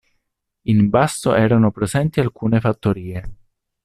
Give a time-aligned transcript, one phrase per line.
[0.63, 3.35] In basso erano presenti alcune fattorie.